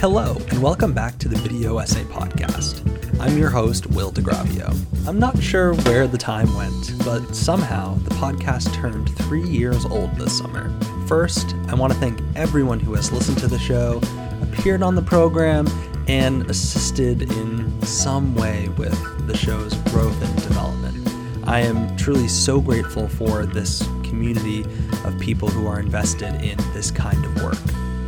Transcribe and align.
Hello, 0.00 0.34
and 0.48 0.62
welcome 0.62 0.94
back 0.94 1.18
to 1.18 1.28
the 1.28 1.36
Video 1.36 1.76
Essay 1.76 2.04
Podcast. 2.04 2.80
I'm 3.20 3.36
your 3.36 3.50
host, 3.50 3.86
Will 3.88 4.10
DiGravio. 4.10 4.74
I'm 5.06 5.18
not 5.18 5.42
sure 5.42 5.74
where 5.74 6.06
the 6.06 6.16
time 6.16 6.56
went, 6.56 6.94
but 7.04 7.34
somehow 7.36 7.96
the 7.96 8.14
podcast 8.14 8.72
turned 8.72 9.14
three 9.18 9.46
years 9.46 9.84
old 9.84 10.14
this 10.16 10.38
summer. 10.38 10.72
First, 11.06 11.54
I 11.68 11.74
want 11.74 11.92
to 11.92 11.98
thank 11.98 12.18
everyone 12.34 12.80
who 12.80 12.94
has 12.94 13.12
listened 13.12 13.36
to 13.40 13.46
the 13.46 13.58
show, 13.58 14.00
appeared 14.40 14.82
on 14.82 14.94
the 14.94 15.02
program, 15.02 15.68
and 16.08 16.48
assisted 16.48 17.30
in 17.30 17.82
some 17.82 18.34
way 18.34 18.70
with 18.78 19.26
the 19.26 19.36
show's 19.36 19.74
growth 19.90 20.18
and 20.22 20.42
development. 20.42 21.46
I 21.46 21.60
am 21.60 21.94
truly 21.98 22.26
so 22.26 22.58
grateful 22.58 23.06
for 23.06 23.44
this 23.44 23.86
community 24.02 24.64
of 25.04 25.18
people 25.20 25.48
who 25.48 25.66
are 25.66 25.78
invested 25.78 26.42
in 26.42 26.56
this 26.72 26.90
kind 26.90 27.22
of 27.22 27.42
work. 27.42 27.58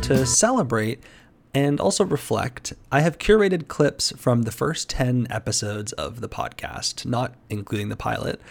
To 0.03 0.25
celebrate, 0.25 1.03
and 1.53 1.79
also 1.79 2.03
reflect, 2.03 2.73
I 2.91 3.01
have 3.01 3.19
curated 3.19 3.67
clips 3.67 4.11
from 4.17 4.41
the 4.41 4.51
first 4.51 4.89
10 4.89 5.27
episodes 5.29 5.91
of 5.93 6.19
the 6.19 6.29
podcast, 6.29 7.05
not 7.05 7.35
including 7.49 7.89
the 7.89 7.95
pilot, 7.95 8.41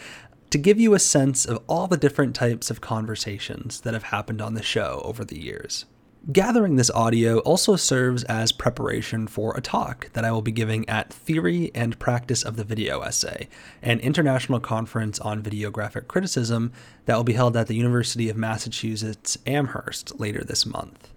to 0.51 0.59
give 0.59 0.79
you 0.79 0.95
a 0.95 0.99
sense 0.99 1.45
of 1.45 1.63
all 1.67 1.87
the 1.89 1.97
different 1.97 2.35
types 2.35 2.71
of 2.71 2.81
conversations 2.81 3.81
that 3.81 3.95
have 3.95 4.05
happened 4.05 4.41
on 4.41 4.55
the 4.55 4.63
show 4.63 5.01
over 5.05 5.25
the 5.25 5.41
years. 5.41 5.87
Gathering 6.31 6.77
this 6.77 6.91
audio 6.91 7.39
also 7.39 7.75
serves 7.75 8.23
as 8.25 8.53
preparation 8.53 9.27
for 9.27 9.57
a 9.57 9.61
talk 9.61 10.13
that 10.13 10.25
I 10.25 10.31
will 10.31 10.43
be 10.43 10.53
giving 10.53 10.89
at 10.89 11.13
Theory 11.13 11.73
and 11.75 11.99
Practice 11.99 12.45
of 12.45 12.55
the 12.55 12.63
Video 12.63 13.01
Essay, 13.01 13.49
an 13.83 13.99
international 13.99 14.61
conference 14.61 15.19
on 15.19 15.43
videographic 15.43 16.07
criticism 16.07 16.71
that 17.07 17.17
will 17.17 17.25
be 17.25 17.33
held 17.33 17.57
at 17.57 17.67
the 17.67 17.75
University 17.75 18.29
of 18.29 18.37
Massachusetts 18.37 19.37
Amherst 19.47 20.21
later 20.21 20.45
this 20.45 20.65
month 20.65 21.12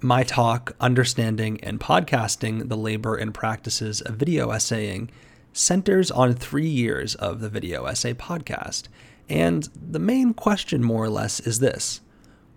my 0.00 0.22
talk, 0.22 0.76
Understanding 0.80 1.58
and 1.62 1.80
Podcasting 1.80 2.68
the 2.68 2.76
Labor 2.76 3.16
and 3.16 3.34
Practices 3.34 4.00
of 4.00 4.14
Video 4.14 4.50
Essaying, 4.50 5.10
centers 5.52 6.10
on 6.10 6.34
three 6.34 6.68
years 6.68 7.16
of 7.16 7.40
the 7.40 7.48
Video 7.48 7.84
Essay 7.86 8.14
podcast. 8.14 8.84
And 9.28 9.68
the 9.74 9.98
main 9.98 10.34
question, 10.34 10.84
more 10.84 11.04
or 11.04 11.10
less, 11.10 11.40
is 11.40 11.58
this 11.58 12.00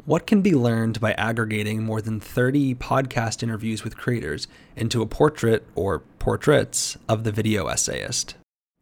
What 0.06 0.28
can 0.28 0.44
be 0.44 0.53
learned 0.53 1.02
by 1.02 1.14
aggregating 1.14 1.84
more 1.84 2.00
than 2.00 2.19
30 2.19 2.75
podcast 2.75 3.42
interviews 3.42 3.84
with 3.84 3.97
creators 3.97 4.47
into 4.75 5.02
a 5.02 5.08
portrait 5.08 5.66
or 5.73 6.00
portraits 6.19 6.95
of 7.09 7.23
the 7.23 7.31
video 7.31 7.67
essayist? 7.67 8.36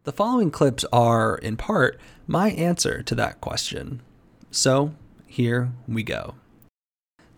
The 0.03 0.11
following 0.11 0.51
clips 0.51 0.83
are, 0.91 1.37
in 1.37 1.55
part, 1.55 1.97
my 2.27 2.49
answer 2.51 3.03
to 3.03 3.15
that 3.15 3.39
question. 3.39 4.01
So, 4.51 4.93
here 5.27 5.71
we 5.87 6.03
go. 6.03 6.35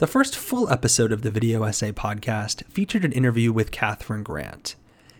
The 0.01 0.07
first 0.07 0.35
full 0.35 0.67
episode 0.71 1.11
of 1.11 1.21
the 1.21 1.29
Video 1.29 1.61
Essay 1.61 1.91
podcast 1.91 2.65
featured 2.65 3.05
an 3.05 3.11
interview 3.11 3.53
with 3.53 3.69
Catherine 3.69 4.23
Grant. 4.23 4.75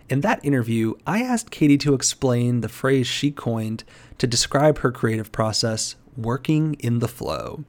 In 0.10 0.22
that 0.22 0.44
interview, 0.44 0.96
I 1.06 1.22
asked 1.22 1.52
Katie 1.52 1.78
to 1.78 1.94
explain 1.94 2.62
the 2.62 2.68
phrase 2.68 3.06
she 3.06 3.30
coined 3.30 3.84
to 4.18 4.26
describe 4.26 4.80
her 4.80 4.92
creative 4.92 5.32
process, 5.32 5.98
working 6.18 6.74
in 6.80 6.98
the 6.98 7.08
flow. 7.08 7.64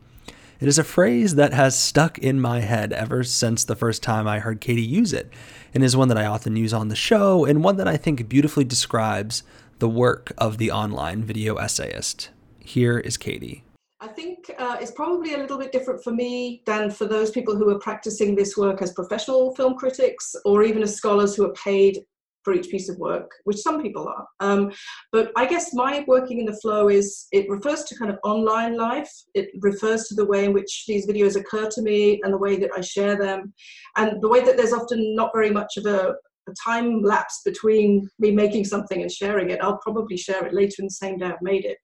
It 0.58 0.68
is 0.68 0.78
a 0.78 0.84
phrase 0.84 1.34
that 1.34 1.52
has 1.52 1.78
stuck 1.78 2.16
in 2.16 2.40
my 2.40 2.60
head 2.60 2.94
ever 2.94 3.24
since 3.24 3.62
the 3.62 3.76
first 3.76 4.02
time 4.02 4.26
I 4.26 4.38
heard 4.38 4.62
Katie 4.62 4.80
use 4.80 5.12
it, 5.12 5.30
and 5.74 5.84
is 5.84 5.94
one 5.94 6.08
that 6.08 6.16
I 6.16 6.24
often 6.24 6.56
use 6.56 6.72
on 6.72 6.88
the 6.88 6.96
show, 6.96 7.44
and 7.44 7.62
one 7.62 7.76
that 7.76 7.86
I 7.86 7.98
think 7.98 8.26
beautifully 8.26 8.64
describes 8.64 9.42
the 9.80 9.88
work 9.90 10.32
of 10.38 10.56
the 10.56 10.70
online 10.70 11.24
video 11.24 11.56
essayist. 11.56 12.30
Here 12.58 12.98
is 12.98 13.18
Katie. 13.18 13.64
I 14.02 14.08
think 14.08 14.50
uh, 14.58 14.78
it's 14.80 14.90
probably 14.90 15.34
a 15.34 15.38
little 15.38 15.56
bit 15.56 15.70
different 15.70 16.02
for 16.02 16.10
me 16.10 16.64
than 16.66 16.90
for 16.90 17.04
those 17.04 17.30
people 17.30 17.54
who 17.54 17.68
are 17.68 17.78
practicing 17.78 18.34
this 18.34 18.56
work 18.56 18.82
as 18.82 18.92
professional 18.92 19.54
film 19.54 19.76
critics 19.76 20.34
or 20.44 20.64
even 20.64 20.82
as 20.82 20.96
scholars 20.96 21.36
who 21.36 21.46
are 21.46 21.52
paid 21.52 22.00
for 22.42 22.52
each 22.52 22.68
piece 22.68 22.88
of 22.88 22.98
work, 22.98 23.30
which 23.44 23.58
some 23.58 23.80
people 23.80 24.08
are. 24.08 24.26
Um, 24.40 24.72
but 25.12 25.30
I 25.36 25.46
guess 25.46 25.72
my 25.72 26.04
working 26.08 26.40
in 26.40 26.46
the 26.46 26.58
flow 26.60 26.88
is 26.88 27.28
it 27.30 27.48
refers 27.48 27.84
to 27.84 27.96
kind 27.96 28.10
of 28.10 28.18
online 28.24 28.76
life. 28.76 29.08
It 29.34 29.50
refers 29.60 30.08
to 30.08 30.16
the 30.16 30.26
way 30.26 30.46
in 30.46 30.52
which 30.52 30.84
these 30.88 31.06
videos 31.06 31.36
occur 31.36 31.70
to 31.70 31.82
me 31.82 32.20
and 32.24 32.32
the 32.32 32.38
way 32.38 32.56
that 32.56 32.70
I 32.76 32.80
share 32.80 33.16
them, 33.16 33.54
and 33.96 34.20
the 34.20 34.28
way 34.28 34.40
that 34.40 34.56
there's 34.56 34.72
often 34.72 35.14
not 35.14 35.30
very 35.32 35.50
much 35.50 35.76
of 35.76 35.86
a, 35.86 36.14
a 36.48 36.52
time 36.66 37.02
lapse 37.04 37.42
between 37.44 38.10
me 38.18 38.32
making 38.32 38.64
something 38.64 39.00
and 39.00 39.12
sharing 39.12 39.50
it. 39.50 39.60
I'll 39.62 39.78
probably 39.78 40.16
share 40.16 40.44
it 40.44 40.52
later 40.52 40.74
in 40.80 40.86
the 40.86 40.90
same 40.90 41.18
day 41.18 41.26
I've 41.26 41.40
made 41.40 41.64
it 41.64 41.78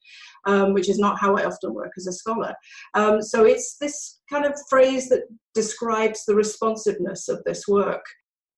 um, 0.49 0.73
which 0.73 0.89
is 0.89 0.99
not 0.99 1.21
how 1.21 1.37
I 1.37 1.45
often 1.45 1.75
work 1.75 1.93
as 1.97 2.07
a 2.07 2.13
scholar. 2.13 2.55
Um, 2.95 3.23
so 3.23 3.45
it's 3.45 3.77
this 3.79 4.21
kind 4.31 4.45
of 4.47 4.55
phrase 4.69 5.09
that 5.11 5.25
describes 5.55 6.25
the 6.25 6.35
responsiveness 6.35 7.29
of 7.29 7.45
this 7.45 7.69
work. 7.69 8.05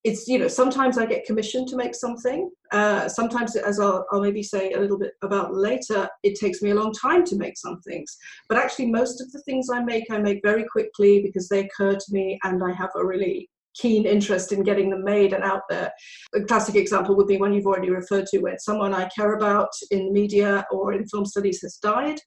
It's, 0.03 0.27
you 0.27 0.39
know, 0.39 0.49
sometimes 0.49 0.97
I 0.97 1.05
get 1.05 1.27
commissioned 1.27 1.69
to 1.69 1.77
make 1.77 1.95
something. 1.95 2.51
Uh, 2.73 3.07
sometimes, 3.07 3.55
as 3.55 3.79
I'll, 3.79 4.07
I'll 4.11 4.23
maybe 4.23 4.43
say 4.43 4.73
a 4.73 4.81
little 4.81 4.99
bit 4.99 5.13
about 5.21 5.53
later, 5.53 6.09
it 6.23 6.41
takes 6.41 6.63
me 6.63 6.71
a 6.71 6.75
long 6.75 6.93
time 6.95 7.23
to 7.27 7.37
make 7.37 7.59
some 7.59 7.83
things. 7.83 8.17
But 8.49 8.57
actually, 8.57 8.87
most 8.87 9.21
of 9.21 9.31
the 9.33 9.43
things 9.43 9.69
I 9.69 9.83
make, 9.83 10.05
I 10.11 10.17
make 10.17 10.41
very 10.43 10.65
quickly 10.65 11.21
because 11.23 11.49
they 11.49 11.67
occur 11.67 11.97
to 11.97 12.13
me 12.13 12.39
and 12.45 12.65
I 12.65 12.73
have 12.73 12.91
a 12.97 13.05
really 13.05 13.50
keen 13.75 14.07
interest 14.07 14.53
in 14.53 14.63
getting 14.63 14.91
them 14.91 15.05
made 15.05 15.33
and 15.33 15.45
out 15.45 15.63
there. 15.69 15.91
A 16.35 16.43
classic 16.43 16.75
example 16.75 17.17
would 17.17 17.27
be 17.27 17.37
one 17.37 17.53
you've 17.53 17.67
already 17.67 17.91
referred 17.91 18.27
to, 18.27 18.39
where 18.39 18.57
someone 18.59 18.95
I 18.95 19.09
care 19.17 19.35
about 19.35 19.71
in 19.91 20.13
media 20.13 20.67
or 20.71 20.93
in 20.93 21.07
film 21.07 21.25
studies 21.25 21.61
has 21.63 21.77
died. 21.77 22.19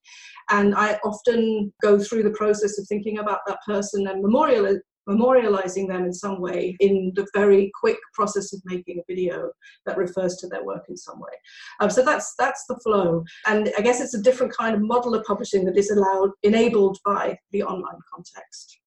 And 0.50 0.76
I 0.76 1.00
often 1.06 1.74
go 1.82 2.00
through 2.00 2.24
the 2.24 2.32
process 2.32 2.78
of 2.78 2.88
thinking 2.88 3.20
about 3.20 3.40
that 3.48 3.60
person 3.66 4.08
and 4.08 4.22
memorial, 4.22 4.78
memorializing 5.08 5.88
them 5.88 6.06
in 6.06 6.14
some 6.14 6.40
way 6.40 6.76
in 6.80 7.12
the 7.16 7.28
very 7.34 7.72
quick 7.80 7.98
process 8.14 8.54
of 8.54 8.62
making 8.66 9.00
a 9.00 9.04
video 9.08 9.52
that 9.86 9.98
refers 9.98 10.36
to 10.38 10.48
their 10.48 10.64
work 10.64 10.84
in 10.90 10.98
some 10.98 11.20
way. 11.20 11.32
Um, 11.80 11.90
so 11.90 12.04
that's 12.04 12.34
that's 12.38 12.66
the 12.68 12.80
flow, 12.84 13.24
and 13.48 13.72
I 13.78 13.82
guess 13.82 14.02
it's 14.02 14.14
a 14.14 14.22
different 14.22 14.56
kind 14.56 14.76
of 14.76 14.82
model 14.82 15.16
of 15.16 15.24
publishing 15.26 15.66
that 15.66 15.78
is 15.78 15.92
allowed 15.92 16.32
enabled 16.44 17.00
by 17.06 17.38
the 17.52 17.64
online 17.64 18.00
context. 18.14 18.80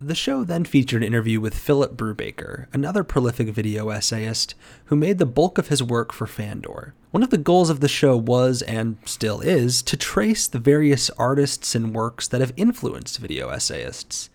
The 0.00 0.14
show 0.14 0.44
then 0.44 0.64
featured 0.64 1.02
an 1.02 1.08
interview 1.08 1.40
with 1.40 1.58
Philip 1.58 1.96
Brubaker, 1.96 2.72
another 2.72 3.02
prolific 3.02 3.48
video 3.48 3.88
essayist 3.88 4.54
who 4.84 4.94
made 4.94 5.18
the 5.18 5.26
bulk 5.26 5.58
of 5.58 5.68
his 5.68 5.82
work 5.82 6.12
for 6.12 6.28
Fandor. 6.28 6.94
One 7.10 7.24
of 7.24 7.30
the 7.30 7.36
goals 7.36 7.68
of 7.68 7.80
the 7.80 7.88
show 7.88 8.16
was, 8.16 8.62
and 8.62 8.98
still 9.04 9.40
is, 9.40 9.82
to 9.82 9.96
trace 9.96 10.46
the 10.46 10.60
various 10.60 11.10
artists 11.10 11.74
and 11.74 11.92
works 11.92 12.28
that 12.28 12.40
have 12.40 12.52
influenced 12.56 13.18
video 13.18 13.48
essayists. 13.48 14.30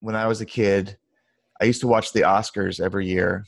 When 0.00 0.16
I 0.16 0.26
was 0.26 0.40
a 0.40 0.46
kid, 0.46 0.98
I 1.60 1.66
used 1.66 1.80
to 1.82 1.86
watch 1.86 2.12
the 2.12 2.22
Oscars 2.22 2.80
every 2.80 3.06
year. 3.06 3.44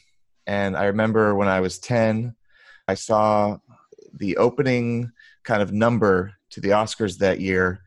And 0.46 0.76
I 0.76 0.84
remember 0.84 1.34
when 1.34 1.48
I 1.48 1.58
was 1.58 1.80
10, 1.80 2.36
I 2.86 2.94
saw 2.94 3.58
the 4.14 4.36
opening 4.36 5.10
kind 5.42 5.62
of 5.62 5.72
number 5.72 6.32
to 6.50 6.60
the 6.60 6.68
Oscars 6.68 7.18
that 7.18 7.40
year 7.40 7.80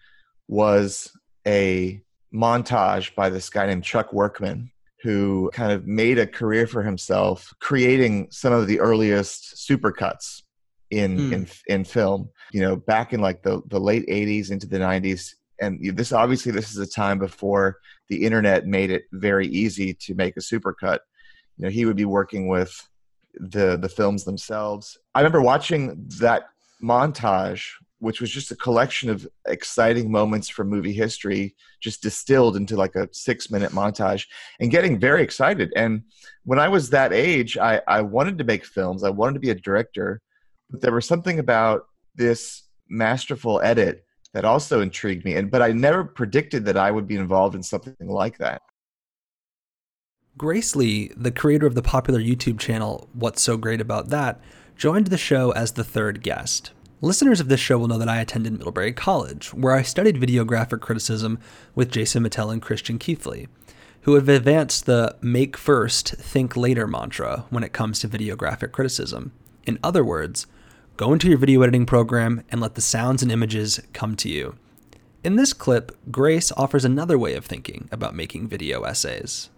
was 0.50 1.14
a 1.48 2.02
montage 2.34 3.16
by 3.16 3.30
this 3.30 3.50
guy 3.50 3.66
named 3.66 3.84
Chuck 3.84 4.14
Workman, 4.14 4.72
who 5.02 5.50
kind 5.54 5.72
of 5.72 5.88
made 5.88 6.20
a 6.20 6.28
career 6.28 6.68
for 6.68 6.84
himself 6.84 7.54
creating 7.60 8.28
some 8.32 8.54
of 8.54 8.68
the 8.68 8.80
earliest 8.80 9.56
supercuts 9.56 10.44
in 10.92 11.18
mm. 11.18 11.34
in 11.34 11.48
in 11.68 11.84
film. 11.84 12.30
You 12.52 12.62
know, 12.62 12.76
back 12.76 13.14
in 13.14 13.22
like 13.22 13.44
the 13.44 13.62
the 13.68 13.80
late 13.80 14.08
'80s 14.08 14.52
into 14.52 14.68
the 14.68 14.80
'90s, 14.80 15.34
and 15.62 15.80
this 15.96 16.12
obviously 16.12 16.52
this 16.52 16.72
is 16.72 16.78
a 16.78 16.88
time 16.88 17.20
before 17.20 17.78
the 18.10 18.24
internet 18.24 18.66
made 18.66 18.92
it 18.92 19.04
very 19.12 19.48
easy 19.48 19.94
to 19.94 20.16
make 20.16 20.36
a 20.38 20.42
supercut. 20.42 21.00
You 21.58 21.66
know, 21.66 21.70
he 21.70 21.86
would 21.86 21.98
be 21.98 22.06
working 22.06 22.48
with 22.48 22.74
the 23.36 23.78
the 23.78 23.90
films 23.90 24.24
themselves. 24.24 24.98
I 25.16 25.20
remember 25.20 25.42
watching 25.42 26.06
that 26.20 26.50
montage 26.82 27.70
which 28.00 28.22
was 28.22 28.32
just 28.32 28.52
a 28.52 28.56
collection 28.56 29.10
of 29.10 29.28
exciting 29.48 30.10
moments 30.10 30.48
from 30.50 30.70
movie 30.70 30.94
history 30.94 31.56
just 31.82 32.02
distilled 32.02 32.56
into 32.56 32.76
like 32.76 32.96
a 32.96 33.08
six 33.12 33.52
minute 33.52 33.72
montage 33.72 34.26
and 34.60 34.72
getting 34.72 35.00
very 35.00 35.22
excited. 35.22 35.72
And 35.76 36.04
when 36.46 36.60
i 36.60 36.68
was 36.68 36.90
that 36.90 37.14
age 37.14 37.58
I, 37.58 37.82
I 37.88 38.02
wanted 38.02 38.38
to 38.38 38.44
make 38.44 38.66
films. 38.66 39.04
I 39.04 39.10
wanted 39.10 39.34
to 39.34 39.40
be 39.40 39.52
a 39.52 39.56
director. 39.56 40.22
But 40.70 40.82
there 40.82 40.94
was 40.94 41.06
something 41.06 41.40
about 41.40 41.88
this 42.16 42.64
masterful 42.88 43.62
edit 43.62 44.06
that 44.34 44.46
also 44.46 44.82
intrigued 44.82 45.26
me. 45.26 45.36
And 45.36 45.52
but 45.52 45.62
i 45.62 45.72
never 45.72 46.04
predicted 46.04 46.66
that 46.66 46.78
i 46.78 46.90
would 46.92 47.08
be 47.08 47.18
involved 47.18 47.56
in 47.56 47.64
something 47.64 47.96
like 48.08 48.38
that. 48.38 48.62
Grace 50.38 50.76
lee 50.76 51.12
the 51.18 51.32
creator 51.32 51.68
of 51.68 51.76
the 51.76 51.82
popular 51.82 52.22
youtube 52.22 52.60
channel 52.60 53.10
what's 53.12 53.42
so 53.42 53.58
great 53.58 53.82
about 53.82 54.08
that 54.10 54.40
joined 54.78 55.08
the 55.08 55.18
show 55.18 55.52
as 55.52 55.74
the 55.74 55.84
third 55.84 56.24
guest 56.24 56.72
Listeners 57.02 57.40
of 57.40 57.48
this 57.48 57.62
show 57.62 57.78
will 57.78 57.88
know 57.88 57.98
that 57.98 58.10
I 58.10 58.20
attended 58.20 58.52
Middlebury 58.52 58.92
College, 58.92 59.54
where 59.54 59.74
I 59.74 59.84
studied 59.84 60.18
videographic 60.18 60.82
criticism 60.82 61.40
with 61.74 61.92
Jason 61.92 62.24
Mittell 62.24 62.52
and 62.52 62.62
Christian 62.62 63.00
Keathley, 63.00 63.48
who 64.02 64.16
have 64.16 64.28
advanced 64.28 64.86
the 64.86 65.16
make 65.22 65.56
first, 65.56 66.10
think 66.10 66.58
later 66.58 66.88
mantra 66.88 67.46
when 67.52 67.64
it 67.64 67.72
comes 67.72 68.00
to 68.00 68.10
videographic 68.10 68.74
criticism. 68.74 69.32
In 69.66 69.80
other 69.82 70.04
words, 70.04 70.46
go 70.98 71.14
into 71.14 71.30
your 71.30 71.38
video 71.38 71.62
editing 71.62 71.86
program 71.86 72.44
and 72.50 72.60
let 72.60 72.76
the 72.76 72.82
sounds 72.82 73.24
and 73.24 73.32
images 73.32 73.80
come 73.94 74.18
to 74.18 74.28
you. 74.28 74.58
In 75.24 75.38
this 75.38 75.54
clip, 75.54 75.98
Grace 76.12 76.52
offers 76.58 76.84
another 76.84 77.18
way 77.18 77.36
of 77.36 77.46
thinking 77.46 77.88
about 77.94 78.14
making 78.14 78.50
video 78.50 78.84
essays. 78.84 79.50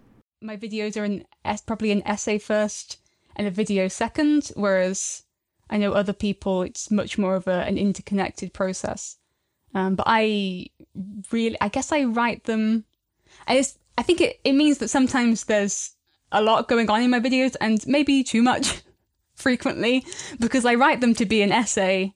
my 0.43 0.57
videos 0.57 0.95
are 0.95 1.05
an 1.05 1.25
probably 1.65 1.91
an 1.91 2.03
essay 2.05 2.37
first 2.37 2.99
and 3.35 3.47
a 3.47 3.51
video 3.51 3.87
second, 3.87 4.51
whereas 4.53 5.23
I 5.71 5.77
know 5.77 5.93
other 5.93 6.13
people 6.13 6.63
it's 6.63 6.91
much 6.91 7.17
more 7.17 7.35
of 7.35 7.47
a, 7.47 7.63
an 7.63 7.77
interconnected 7.77 8.53
process. 8.53 9.17
Um, 9.73 9.95
but 9.95 10.03
I 10.07 10.67
really, 11.31 11.57
I 11.61 11.69
guess 11.69 11.91
I 11.91 12.03
write 12.03 12.43
them. 12.43 12.83
I 13.47 13.55
just, 13.55 13.79
I 13.97 14.03
think 14.03 14.19
it, 14.19 14.39
it 14.43 14.53
means 14.53 14.79
that 14.79 14.89
sometimes 14.89 15.45
there's 15.45 15.95
a 16.31 16.41
lot 16.41 16.67
going 16.67 16.89
on 16.89 17.01
in 17.01 17.09
my 17.09 17.19
videos 17.19 17.55
and 17.61 17.85
maybe 17.87 18.23
too 18.23 18.41
much 18.41 18.81
frequently 19.35 20.05
because 20.39 20.65
I 20.65 20.75
write 20.75 21.01
them 21.01 21.15
to 21.15 21.25
be 21.25 21.41
an 21.41 21.51
essay 21.51 22.13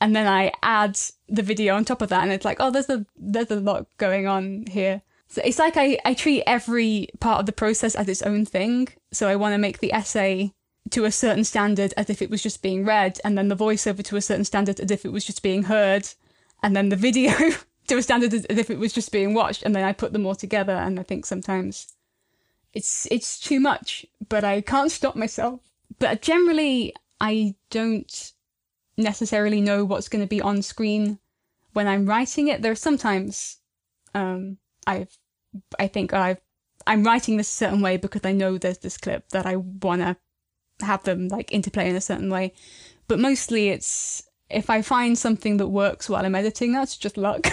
and 0.00 0.14
then 0.14 0.26
I 0.26 0.52
add 0.62 0.98
the 1.28 1.42
video 1.42 1.74
on 1.76 1.84
top 1.84 2.02
of 2.02 2.08
that 2.10 2.22
and 2.22 2.32
it's 2.32 2.44
like, 2.44 2.58
oh, 2.60 2.70
there's 2.70 2.90
a, 2.90 3.06
there's 3.16 3.50
a 3.50 3.60
lot 3.60 3.86
going 3.98 4.26
on 4.26 4.64
here. 4.68 5.02
So 5.28 5.42
it's 5.44 5.58
like 5.58 5.76
I, 5.76 5.98
I 6.04 6.14
treat 6.14 6.42
every 6.46 7.08
part 7.20 7.40
of 7.40 7.46
the 7.46 7.52
process 7.52 7.94
as 7.94 8.08
its 8.08 8.22
own 8.22 8.44
thing. 8.44 8.88
So 9.12 9.28
I 9.28 9.36
want 9.36 9.54
to 9.54 9.58
make 9.58 9.78
the 9.78 9.92
essay 9.92 10.52
to 10.90 11.04
a 11.04 11.12
certain 11.12 11.44
standard 11.44 11.92
as 11.96 12.10
if 12.10 12.22
it 12.22 12.30
was 12.30 12.42
just 12.42 12.62
being 12.62 12.84
read, 12.84 13.20
and 13.24 13.36
then 13.36 13.48
the 13.48 13.56
voiceover 13.56 14.04
to 14.04 14.16
a 14.16 14.22
certain 14.22 14.44
standard 14.44 14.80
as 14.80 14.90
if 14.90 15.04
it 15.04 15.12
was 15.12 15.24
just 15.24 15.42
being 15.42 15.64
heard, 15.64 16.08
and 16.62 16.76
then 16.76 16.88
the 16.88 16.96
video 16.96 17.32
to 17.88 17.96
a 17.96 18.02
standard 18.02 18.32
as 18.34 18.46
if 18.48 18.70
it 18.70 18.78
was 18.78 18.92
just 18.92 19.12
being 19.12 19.34
watched, 19.34 19.62
and 19.62 19.74
then 19.74 19.84
I 19.84 19.92
put 19.92 20.12
them 20.12 20.26
all 20.26 20.34
together. 20.34 20.72
And 20.72 20.98
I 21.00 21.02
think 21.02 21.26
sometimes 21.26 21.94
it's 22.72 23.06
it's 23.10 23.40
too 23.40 23.60
much, 23.60 24.06
but 24.28 24.44
I 24.44 24.60
can't 24.60 24.92
stop 24.92 25.16
myself. 25.16 25.60
But 25.98 26.22
generally, 26.22 26.94
I 27.20 27.54
don't 27.70 28.32
necessarily 28.96 29.60
know 29.60 29.84
what's 29.84 30.08
going 30.08 30.22
to 30.24 30.28
be 30.28 30.40
on 30.40 30.62
screen 30.62 31.18
when 31.72 31.86
I'm 31.86 32.06
writing 32.06 32.48
it. 32.48 32.62
There 32.62 32.72
are 32.72 32.76
sometimes 32.76 33.58
um, 34.14 34.58
I've 34.86 35.16
I 35.78 35.88
think 35.88 36.12
I've 36.12 36.40
I'm 36.86 37.02
writing 37.02 37.36
this 37.36 37.50
a 37.50 37.56
certain 37.56 37.80
way 37.80 37.96
because 37.96 38.22
I 38.24 38.32
know 38.32 38.58
there's 38.58 38.78
this 38.78 38.96
clip 38.96 39.28
that 39.30 39.46
I 39.46 39.56
want 39.56 40.02
to 40.02 40.16
have 40.80 41.02
them 41.04 41.28
like 41.28 41.52
interplay 41.52 41.88
in 41.88 41.96
a 41.96 42.00
certain 42.00 42.30
way. 42.30 42.52
But 43.08 43.18
mostly 43.18 43.68
it's 43.68 44.22
if 44.50 44.70
I 44.70 44.82
find 44.82 45.18
something 45.18 45.56
that 45.56 45.68
works 45.68 46.08
while 46.08 46.24
I'm 46.24 46.34
editing, 46.34 46.72
that's 46.72 46.96
just 46.96 47.16
luck. 47.16 47.46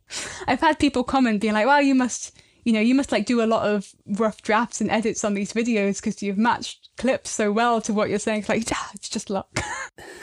I've 0.48 0.60
had 0.60 0.78
people 0.78 1.04
comment 1.04 1.40
being 1.40 1.54
like, 1.54 1.66
"Wow, 1.66 1.78
you 1.78 1.94
must, 1.94 2.36
you 2.64 2.72
know, 2.72 2.80
you 2.80 2.94
must 2.94 3.12
like 3.12 3.26
do 3.26 3.42
a 3.42 3.46
lot 3.46 3.66
of 3.66 3.94
rough 4.06 4.42
drafts 4.42 4.80
and 4.80 4.90
edits 4.90 5.24
on 5.24 5.34
these 5.34 5.52
videos 5.52 5.96
because 5.96 6.22
you've 6.22 6.38
matched 6.38 6.88
clips 6.96 7.30
so 7.30 7.52
well 7.52 7.80
to 7.82 7.92
what 7.92 8.10
you're 8.10 8.18
saying." 8.18 8.40
It's 8.40 8.48
like, 8.48 8.70
yeah, 8.70 8.86
it's 8.94 9.08
just 9.08 9.30
luck. 9.30 9.60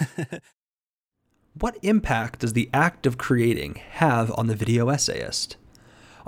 what 1.54 1.78
impact 1.82 2.40
does 2.40 2.54
the 2.54 2.70
act 2.74 3.06
of 3.06 3.18
creating 3.18 3.76
have 3.92 4.32
on 4.38 4.48
the 4.48 4.56
video 4.56 4.90
essayist? 4.90 5.56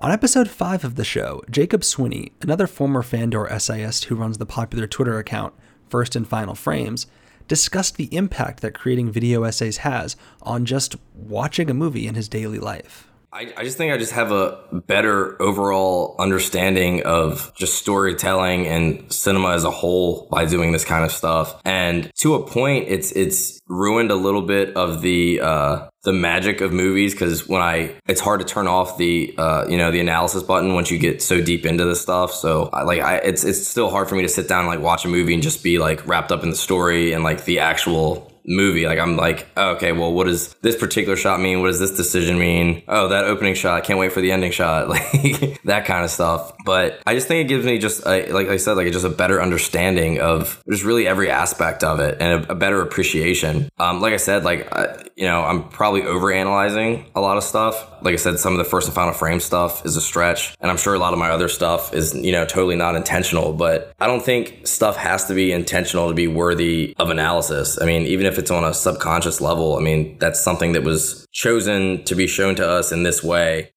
On 0.01 0.13
episode 0.13 0.49
5 0.49 0.85
of 0.85 0.95
the 0.95 1.03
show, 1.03 1.41
Jacob 1.49 1.81
Swinney, 1.81 2.31
another 2.39 2.67
former 2.67 3.03
Fandor 3.03 3.51
essayist 3.51 4.05
who 4.05 4.15
runs 4.15 4.37
the 4.37 4.45
popular 4.45 4.87
Twitter 4.87 5.19
account 5.19 5.53
First 5.89 6.15
and 6.15 6.27
Final 6.27 6.55
Frames, 6.55 7.07
discussed 7.47 7.97
the 7.97 8.15
impact 8.15 8.61
that 8.61 8.73
creating 8.73 9.11
video 9.11 9.43
essays 9.43 9.77
has 9.77 10.15
on 10.41 10.65
just 10.65 10.95
watching 11.15 11.69
a 11.69 11.73
movie 11.73 12.07
in 12.07 12.15
his 12.15 12.29
daily 12.29 12.59
life. 12.59 13.09
I, 13.31 13.53
I 13.57 13.63
just 13.63 13.77
think 13.77 13.93
I 13.93 13.97
just 13.97 14.13
have 14.13 14.31
a 14.31 14.57
better 14.87 15.39
overall 15.41 16.15
understanding 16.17 17.03
of 17.03 17.51
just 17.55 17.75
storytelling 17.75 18.65
and 18.65 19.11
cinema 19.13 19.51
as 19.51 19.63
a 19.63 19.69
whole 19.69 20.27
by 20.31 20.45
doing 20.45 20.71
this 20.71 20.83
kind 20.83 21.05
of 21.05 21.11
stuff. 21.11 21.61
And 21.63 22.11
to 22.21 22.33
a 22.35 22.47
point, 22.47 22.85
it's 22.87 23.11
it's 23.11 23.61
ruined 23.67 24.09
a 24.09 24.15
little 24.15 24.41
bit 24.41 24.75
of 24.75 25.01
the 25.01 25.41
uh, 25.41 25.88
the 26.03 26.13
magic 26.13 26.61
of 26.61 26.71
movies 26.71 27.13
because 27.13 27.47
when 27.47 27.61
I 27.61 27.93
it's 28.07 28.21
hard 28.21 28.39
to 28.39 28.45
turn 28.45 28.67
off 28.67 28.97
the 28.97 29.33
uh, 29.37 29.65
you 29.67 29.77
know 29.77 29.91
the 29.91 29.99
analysis 29.99 30.43
button 30.43 30.73
once 30.73 30.89
you 30.89 30.97
get 30.97 31.21
so 31.21 31.41
deep 31.41 31.65
into 31.65 31.83
this 31.85 32.01
stuff. 32.01 32.33
So 32.33 32.69
I, 32.71 32.83
like 32.83 33.01
I 33.01 33.17
it's 33.17 33.43
it's 33.43 33.67
still 33.67 33.89
hard 33.89 34.07
for 34.07 34.15
me 34.15 34.21
to 34.21 34.29
sit 34.29 34.47
down 34.47 34.61
and 34.61 34.69
like 34.69 34.79
watch 34.79 35.03
a 35.03 35.09
movie 35.09 35.33
and 35.33 35.43
just 35.43 35.61
be 35.61 35.77
like 35.77 36.05
wrapped 36.07 36.31
up 36.31 36.43
in 36.43 36.49
the 36.49 36.55
story 36.55 37.11
and 37.11 37.23
like 37.23 37.43
the 37.45 37.59
actual 37.59 38.31
movie. 38.49 38.87
Like 38.87 38.99
I'm 38.99 39.15
like, 39.15 39.47
oh, 39.55 39.71
okay, 39.75 39.91
well, 39.91 40.11
what 40.11 40.25
does 40.25 40.53
this 40.61 40.75
particular 40.75 41.15
shot 41.15 41.39
mean? 41.39 41.61
What 41.61 41.67
does 41.67 41.79
this 41.79 41.95
decision 41.95 42.39
mean? 42.39 42.83
Oh, 42.87 43.09
that 43.09 43.25
opening 43.25 43.53
shot. 43.53 43.77
I 43.77 43.81
can't 43.81 43.99
wait 43.99 44.11
for 44.11 44.21
the 44.21 44.31
ending 44.31 44.51
shot. 44.51 44.89
Like 44.89 45.61
that 45.65 45.85
kind 45.85 46.03
of 46.03 46.09
stuff. 46.09 46.53
But 46.65 47.01
I 47.05 47.13
just 47.13 47.27
think 47.27 47.45
it 47.45 47.47
gives 47.47 47.63
me 47.65 47.77
just 47.77 48.05
a, 48.07 48.31
like 48.31 48.47
I 48.47 48.57
said, 48.57 48.73
like 48.73 48.91
just 48.91 49.05
a 49.05 49.09
better 49.09 49.41
understanding 49.41 50.19
of 50.19 50.63
just 50.67 50.83
really 50.83 51.05
every 51.07 51.29
aspect 51.29 51.83
of 51.83 51.99
it 51.99 52.17
and 52.19 52.45
a, 52.45 52.53
a 52.53 52.55
better 52.55 52.81
appreciation. 52.81 53.69
Um, 53.77 54.01
like 54.01 54.13
I 54.13 54.17
said, 54.17 54.43
like 54.43 54.73
I, 54.75 55.03
you 55.15 55.25
know, 55.25 55.43
I'm 55.43 55.69
probably 55.69 56.03
over 56.03 56.31
analyzing 56.31 57.05
a 57.13 57.21
lot 57.21 57.37
of 57.37 57.43
stuff. 57.43 57.87
Like 58.01 58.13
I 58.13 58.15
said, 58.15 58.39
some 58.39 58.53
of 58.53 58.57
the 58.57 58.63
first 58.63 58.87
and 58.87 58.95
final 58.95 59.13
frame 59.13 59.39
stuff 59.39 59.85
is 59.85 59.95
a 59.95 60.01
stretch, 60.01 60.55
and 60.61 60.71
I'm 60.71 60.77
sure 60.77 60.93
a 60.93 60.99
lot 60.99 61.13
of 61.13 61.19
my 61.19 61.29
other 61.29 61.49
stuff 61.49 61.93
is 61.93 62.15
you 62.15 62.31
know 62.31 62.45
totally 62.45 62.77
not 62.77 62.95
intentional. 62.95 63.53
But 63.53 63.93
I 63.99 64.07
don't 64.07 64.23
think 64.23 64.65
stuff 64.65 64.95
has 64.95 65.25
to 65.25 65.33
be 65.33 65.51
intentional 65.51 66.07
to 66.07 66.15
be 66.15 66.27
worthy 66.27 66.95
of 66.97 67.09
analysis. 67.09 67.79
I 67.79 67.85
mean, 67.85 68.03
even 68.03 68.25
if 68.25 68.38
it's 68.39 68.49
on 68.49 68.63
a 68.63 68.73
subconscious 68.73 69.39
level, 69.39 69.77
I 69.77 69.81
mean, 69.81 70.17
that's 70.17 70.39
something 70.39 70.71
that 70.71 70.83
was 70.83 71.27
chosen 71.31 72.03
to 72.05 72.15
be 72.15 72.25
shown 72.25 72.55
to 72.55 72.67
us 72.67 72.91
in 72.91 73.03
this 73.03 73.23
way. 73.23 73.71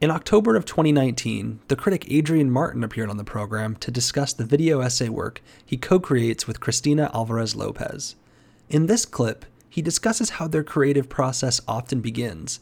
In 0.00 0.10
October 0.10 0.56
of 0.56 0.64
2019, 0.64 1.60
the 1.68 1.76
critic 1.76 2.06
Adrian 2.08 2.50
Martin 2.50 2.84
appeared 2.84 3.10
on 3.10 3.16
the 3.16 3.24
program 3.24 3.74
to 3.76 3.90
discuss 3.90 4.32
the 4.32 4.44
video 4.44 4.80
essay 4.80 5.08
work 5.08 5.42
he 5.64 5.76
co 5.76 5.98
creates 5.98 6.46
with 6.46 6.60
Cristina 6.60 7.10
Alvarez 7.12 7.56
Lopez. 7.56 8.14
In 8.68 8.86
this 8.86 9.04
clip, 9.04 9.44
he 9.68 9.82
discusses 9.82 10.30
how 10.30 10.46
their 10.46 10.62
creative 10.62 11.08
process 11.08 11.60
often 11.66 12.00
begins. 12.00 12.60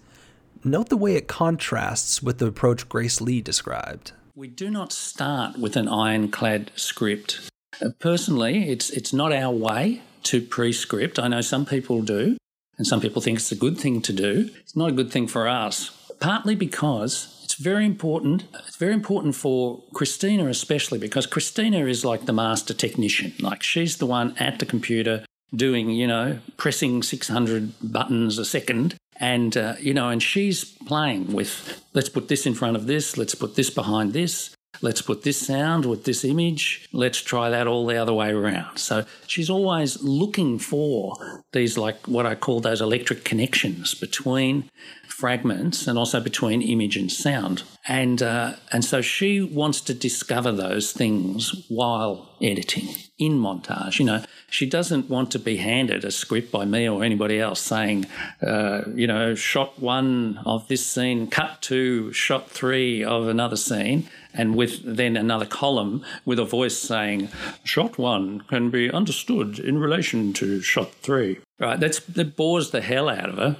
Note 0.64 0.88
the 0.88 0.96
way 0.96 1.14
it 1.14 1.28
contrasts 1.28 2.22
with 2.22 2.38
the 2.38 2.46
approach 2.46 2.88
Grace 2.88 3.20
Lee 3.20 3.40
described. 3.40 4.12
We 4.34 4.48
do 4.48 4.70
not 4.70 4.92
start 4.92 5.58
with 5.58 5.76
an 5.76 5.88
ironclad 5.88 6.70
script. 6.74 7.50
Personally, 7.98 8.70
it's, 8.70 8.88
it's 8.90 9.12
not 9.12 9.32
our 9.32 9.52
way 9.52 10.02
to 10.26 10.40
prescript. 10.40 11.18
I 11.18 11.28
know 11.28 11.40
some 11.40 11.66
people 11.66 12.02
do, 12.02 12.36
and 12.78 12.86
some 12.86 13.00
people 13.00 13.22
think 13.22 13.38
it's 13.38 13.52
a 13.52 13.56
good 13.56 13.78
thing 13.78 14.02
to 14.02 14.12
do. 14.12 14.50
It's 14.60 14.76
not 14.76 14.90
a 14.90 14.92
good 14.92 15.10
thing 15.10 15.26
for 15.26 15.48
us, 15.48 15.90
partly 16.20 16.54
because 16.54 17.40
it's 17.44 17.54
very 17.54 17.86
important. 17.86 18.44
It's 18.66 18.76
very 18.76 18.92
important 18.92 19.34
for 19.34 19.82
Cristina, 19.94 20.48
especially 20.48 20.98
because 20.98 21.26
Cristina 21.26 21.86
is 21.86 22.04
like 22.04 22.26
the 22.26 22.32
master 22.32 22.74
technician. 22.74 23.32
Like 23.40 23.62
she's 23.62 23.98
the 23.98 24.06
one 24.06 24.36
at 24.38 24.58
the 24.58 24.66
computer 24.66 25.24
doing, 25.54 25.90
you 25.90 26.06
know, 26.06 26.40
pressing 26.56 27.02
600 27.02 27.72
buttons 27.80 28.38
a 28.38 28.44
second. 28.44 28.96
And, 29.18 29.56
uh, 29.56 29.76
you 29.80 29.94
know, 29.94 30.08
and 30.10 30.22
she's 30.22 30.64
playing 30.64 31.32
with 31.32 31.82
let's 31.94 32.08
put 32.08 32.28
this 32.28 32.46
in 32.46 32.54
front 32.54 32.76
of 32.76 32.86
this, 32.86 33.16
let's 33.16 33.34
put 33.34 33.54
this 33.54 33.70
behind 33.70 34.12
this, 34.12 34.54
Let's 34.82 35.02
put 35.02 35.22
this 35.22 35.38
sound 35.46 35.86
with 35.86 36.04
this 36.04 36.24
image. 36.24 36.88
Let's 36.92 37.20
try 37.20 37.50
that 37.50 37.66
all 37.66 37.86
the 37.86 37.96
other 37.96 38.12
way 38.12 38.30
around. 38.30 38.78
So 38.78 39.04
she's 39.26 39.50
always 39.50 40.02
looking 40.02 40.58
for 40.58 41.44
these, 41.52 41.78
like 41.78 42.06
what 42.06 42.26
I 42.26 42.34
call 42.34 42.60
those 42.60 42.80
electric 42.80 43.24
connections 43.24 43.94
between 43.94 44.70
fragments 45.16 45.86
and 45.86 45.98
also 45.98 46.20
between 46.20 46.60
image 46.60 46.94
and 46.94 47.10
sound. 47.10 47.62
And, 47.88 48.22
uh, 48.22 48.52
and 48.70 48.84
so 48.84 49.00
she 49.00 49.40
wants 49.40 49.80
to 49.82 49.94
discover 49.94 50.52
those 50.52 50.92
things 50.92 51.64
while 51.68 52.28
editing 52.42 52.88
in 53.18 53.40
montage. 53.40 53.98
You 53.98 54.04
know, 54.04 54.24
she 54.50 54.68
doesn't 54.68 55.08
want 55.08 55.30
to 55.30 55.38
be 55.38 55.56
handed 55.56 56.04
a 56.04 56.10
script 56.10 56.52
by 56.52 56.66
me 56.66 56.86
or 56.86 57.02
anybody 57.02 57.40
else 57.40 57.62
saying, 57.62 58.04
uh, 58.42 58.82
you 58.94 59.06
know, 59.06 59.34
shot 59.34 59.78
one 59.80 60.38
of 60.44 60.68
this 60.68 60.84
scene, 60.84 61.28
cut 61.28 61.62
to 61.62 62.12
shot 62.12 62.50
three 62.50 63.02
of 63.02 63.26
another 63.26 63.56
scene 63.56 64.10
and 64.34 64.54
with 64.54 64.82
then 64.84 65.16
another 65.16 65.46
column 65.46 66.04
with 66.26 66.38
a 66.38 66.44
voice 66.44 66.76
saying, 66.76 67.30
shot 67.64 67.96
one 67.96 68.40
can 68.42 68.68
be 68.68 68.90
understood 68.90 69.58
in 69.58 69.78
relation 69.78 70.34
to 70.34 70.60
shot 70.60 70.92
three. 70.96 71.38
Right, 71.58 71.80
that's 71.80 72.00
that 72.00 72.36
bores 72.36 72.70
the 72.70 72.82
hell 72.82 73.08
out 73.08 73.30
of 73.30 73.36
her, 73.36 73.56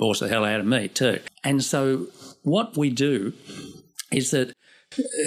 bores 0.00 0.18
the 0.18 0.28
hell 0.28 0.44
out 0.44 0.58
of 0.58 0.66
me 0.66 0.88
too. 0.88 1.20
And 1.44 1.62
so 1.62 2.08
what 2.42 2.76
we 2.76 2.90
do 2.90 3.34
is 4.10 4.32
that 4.32 4.52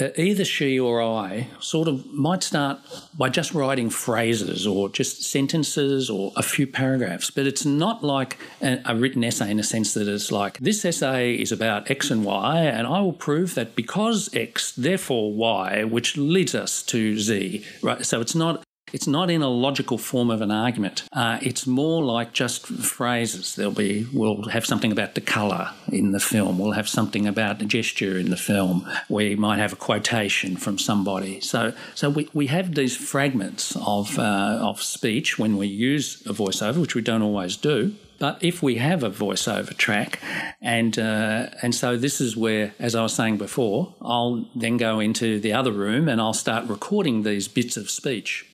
uh, 0.01 0.09
either 0.17 0.43
she 0.43 0.77
or 0.77 1.01
I 1.01 1.47
sort 1.61 1.87
of 1.87 2.05
might 2.07 2.43
start 2.43 2.79
by 3.17 3.29
just 3.29 3.53
writing 3.53 3.89
phrases 3.89 4.67
or 4.67 4.89
just 4.89 5.23
sentences 5.23 6.09
or 6.09 6.33
a 6.35 6.43
few 6.43 6.67
paragraphs, 6.67 7.31
but 7.31 7.47
it's 7.47 7.63
not 7.63 8.03
like 8.03 8.37
a, 8.61 8.81
a, 8.85 8.93
written 8.93 9.23
essay 9.23 9.49
in 9.49 9.59
a 9.59 9.63
sense 9.63 9.93
that 9.93 10.09
it's 10.09 10.33
like, 10.33 10.57
this 10.57 10.83
essay 10.83 11.35
is 11.35 11.53
about 11.53 11.89
X 11.89 12.11
and 12.11 12.25
Y, 12.25 12.59
and 12.59 12.85
I 12.87 12.99
will 12.99 13.13
prove 13.13 13.55
that 13.55 13.73
because 13.73 14.29
X, 14.35 14.73
therefore 14.73 15.31
Y, 15.33 15.85
which 15.85 16.17
leads 16.17 16.53
us 16.53 16.83
to 16.83 17.17
Z, 17.17 17.65
right? 17.81 18.05
So 18.05 18.19
it's 18.19 18.35
not 18.35 18.62
it's 18.93 19.07
not 19.07 19.29
in 19.31 19.41
a 19.41 19.49
logical 19.49 19.97
form 19.97 20.29
of 20.29 20.41
an 20.41 20.51
argument. 20.51 21.03
Uh, 21.11 21.39
it's 21.41 21.65
more 21.65 22.03
like 22.03 22.31
just 22.31 22.67
phrases. 22.67 23.55
There'll 23.55 23.71
be, 23.71 24.07
we'll 24.13 24.49
have 24.49 24.65
something 24.65 24.91
about 24.91 25.15
the 25.15 25.21
colour 25.21 25.71
in 25.91 26.11
the 26.11 26.19
film. 26.19 26.59
We'll 26.59 26.73
have 26.73 26.87
something 26.87 27.27
about 27.27 27.57
the 27.57 27.65
gesture 27.65 28.17
in 28.19 28.29
the 28.29 28.37
film. 28.37 28.87
We 29.09 29.35
might 29.35 29.57
have 29.57 29.73
a 29.73 29.75
quotation 29.75 30.55
from 30.57 30.77
somebody. 30.77 31.41
So, 31.41 31.73
so 31.95 32.11
we, 32.11 32.29
we 32.33 32.47
have 32.47 32.75
these 32.75 32.95
fragments 32.95 33.75
of, 33.75 34.19
uh, 34.19 34.59
of 34.61 34.81
speech 34.81 35.39
when 35.39 35.57
we 35.57 35.67
use 35.67 36.21
a 36.27 36.33
voiceover, 36.33 36.79
which 36.79 36.93
we 36.93 37.01
don't 37.01 37.23
always 37.23 37.57
do 37.57 37.95
But 38.19 38.43
if 38.43 38.63
we 38.63 38.75
have 38.75 39.03
a 39.03 39.09
voiceover 39.09 39.75
track, 39.75 40.19
and 40.61 40.97
uh, 40.97 41.47
and 41.61 41.75
so 41.75 41.97
this 41.97 42.21
is 42.21 42.37
where, 42.37 42.73
as 42.79 42.95
I 42.95 43.01
was 43.01 43.13
saying 43.13 43.37
before, 43.37 43.93
I'll 44.01 44.45
then 44.55 44.77
go 44.77 45.01
into 45.01 45.39
the 45.39 45.51
other 45.51 45.71
room 45.71 46.07
and 46.07 46.21
I'll 46.21 46.33
start 46.33 46.65
recording 46.69 47.23
these 47.23 47.49
bits 47.49 47.75
of 47.75 47.89
speech. 47.89 48.52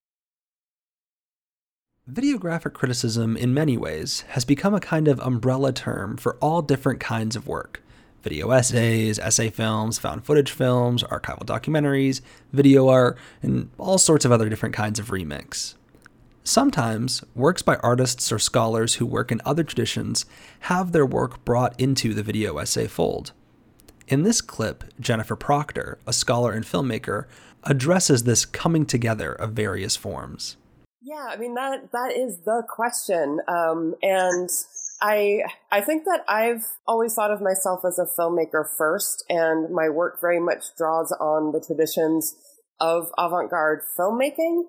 Videographic 2.11 2.73
criticism, 2.73 3.37
in 3.37 3.53
many 3.53 3.77
ways, 3.77 4.21
has 4.29 4.43
become 4.43 4.73
a 4.73 4.79
kind 4.79 5.07
of 5.07 5.19
umbrella 5.19 5.71
term 5.71 6.17
for 6.17 6.37
all 6.37 6.63
different 6.63 6.99
kinds 6.99 7.35
of 7.35 7.47
work 7.47 7.83
video 8.23 8.49
essays, 8.49 9.19
essay 9.19 9.49
films, 9.49 9.99
found 9.99 10.25
footage 10.25 10.51
films, 10.51 11.03
archival 11.03 11.45
documentaries, 11.45 12.19
video 12.51 12.89
art, 12.89 13.17
and 13.41 13.69
all 13.77 13.97
sorts 13.97 14.25
of 14.25 14.31
other 14.31 14.49
different 14.49 14.75
kinds 14.75 14.99
of 14.99 15.09
remix. 15.09 15.75
Sometimes, 16.43 17.23
works 17.33 17.61
by 17.61 17.75
artists 17.77 18.29
or 18.31 18.39
scholars 18.39 18.95
who 18.95 19.05
work 19.05 19.31
in 19.31 19.39
other 19.45 19.63
traditions 19.63 20.25
have 20.61 20.91
their 20.91 21.05
work 21.05 21.45
brought 21.45 21.79
into 21.79 22.13
the 22.13 22.23
video 22.23 22.57
essay 22.57 22.87
fold. 22.87 23.31
In 24.07 24.23
this 24.23 24.41
clip, 24.41 24.83
Jennifer 24.99 25.35
Proctor, 25.35 25.99
a 26.07 26.11
scholar 26.11 26.51
and 26.51 26.65
filmmaker, 26.65 27.25
addresses 27.63 28.23
this 28.23 28.45
coming 28.45 28.85
together 28.85 29.31
of 29.31 29.51
various 29.51 29.95
forms. 29.95 30.57
Yeah, 31.01 31.29
I 31.29 31.37
mean 31.37 31.55
that 31.55 31.91
that 31.91 32.11
is 32.15 32.39
the 32.45 32.63
question, 32.67 33.39
um, 33.47 33.95
and 34.01 34.49
I 35.01 35.43
I 35.71 35.81
think 35.81 36.03
that 36.05 36.25
I've 36.27 36.65
always 36.87 37.13
thought 37.13 37.31
of 37.31 37.41
myself 37.41 37.81
as 37.85 37.97
a 37.97 38.05
filmmaker 38.19 38.65
first, 38.77 39.23
and 39.29 39.69
my 39.73 39.89
work 39.89 40.19
very 40.19 40.39
much 40.39 40.65
draws 40.77 41.11
on 41.13 41.53
the 41.53 41.63
traditions 41.65 42.35
of 42.81 43.11
avant-garde 43.17 43.81
filmmaking 43.97 44.63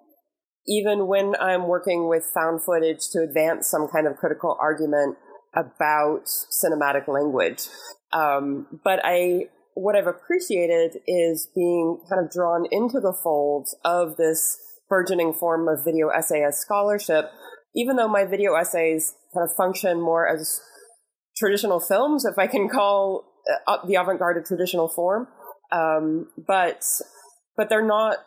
even 0.66 1.06
when 1.06 1.34
I'm 1.40 1.66
working 1.66 2.08
with 2.08 2.30
found 2.34 2.62
footage 2.62 3.08
to 3.12 3.22
advance 3.22 3.68
some 3.68 3.88
kind 3.88 4.06
of 4.06 4.16
critical 4.16 4.56
argument 4.60 5.16
about 5.54 6.26
cinematic 6.26 7.08
language. 7.08 7.66
Um, 8.12 8.80
but 8.84 9.00
I, 9.02 9.46
what 9.75 9.96
I've 9.96 10.06
appreciated 10.06 10.99
is 11.06 11.49
being 11.54 11.99
kind 12.08 12.25
of 12.25 12.30
drawn 12.30 12.66
into 12.70 13.00
the 13.00 13.12
folds 13.12 13.76
of 13.84 14.16
this 14.16 14.58
burgeoning 14.90 15.32
form 15.32 15.68
of 15.68 15.85
video 15.85 16.09
essay 16.09 16.42
as 16.42 16.59
scholarship, 16.59 17.30
even 17.75 17.97
though 17.97 18.09
my 18.09 18.25
video 18.25 18.54
essays 18.54 19.14
kind 19.32 19.49
of 19.49 19.56
function 19.56 20.00
more 20.00 20.28
as 20.28 20.61
traditional 21.37 21.80
films, 21.80 22.26
if 22.26 22.37
I 22.37 22.47
can 22.47 22.68
call 22.68 23.25
uh, 23.66 23.78
the 23.87 23.94
avant-garde 23.94 24.37
a 24.37 24.42
traditional 24.42 24.88
form. 24.88 25.28
Um, 25.73 26.28
but 26.37 26.85
but 27.56 27.68
they're 27.68 27.87
not 27.87 28.18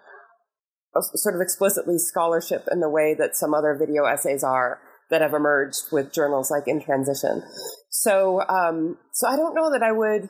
sort 1.15 1.36
of 1.36 1.41
explicitly 1.41 1.98
scholarship 1.98 2.67
in 2.72 2.79
the 2.79 2.89
way 2.89 3.15
that 3.17 3.36
some 3.36 3.53
other 3.53 3.75
video 3.77 4.05
essays 4.05 4.43
are 4.43 4.79
that 5.10 5.22
have 5.22 5.34
emerged 5.34 5.91
with 5.91 6.13
journals 6.13 6.50
like 6.50 6.67
In 6.67 6.82
Transition. 6.82 7.43
So, 7.89 8.41
um, 8.48 8.98
so 9.12 9.27
I 9.27 9.36
don't 9.36 9.55
know 9.55 9.72
that 9.72 9.84
I 9.84 9.91
would 9.91 10.29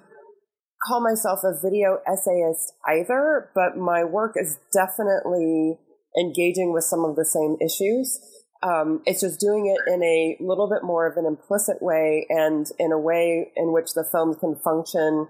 call 0.87 1.01
myself 1.01 1.39
a 1.43 1.53
video 1.61 1.99
essayist 2.07 2.73
either, 2.87 3.49
but 3.53 3.77
my 3.77 4.03
work 4.03 4.33
is 4.35 4.57
definitely 4.73 5.77
engaging 6.19 6.73
with 6.73 6.83
some 6.83 7.03
of 7.05 7.15
the 7.15 7.25
same 7.25 7.57
issues. 7.61 8.19
Um, 8.61 9.01
it's 9.05 9.21
just 9.21 9.39
doing 9.39 9.67
it 9.67 9.93
in 9.93 10.01
a 10.03 10.37
little 10.39 10.69
bit 10.69 10.83
more 10.83 11.05
of 11.05 11.17
an 11.17 11.25
implicit 11.25 11.81
way 11.81 12.25
and 12.29 12.65
in 12.79 12.91
a 12.91 12.99
way 12.99 13.51
in 13.57 13.73
which 13.73 13.93
the 13.93 14.05
films 14.09 14.37
can 14.39 14.55
function 14.55 15.27